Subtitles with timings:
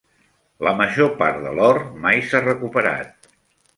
[0.67, 3.35] La major part de l'or mai s'ha recuperat.